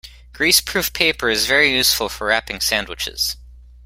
Greaseproof 0.33 0.93
paper 0.93 1.29
is 1.29 1.45
very 1.45 1.69
useful 1.69 2.09
for 2.09 2.25
wrapping 2.25 2.59
sandwiches 2.59 3.37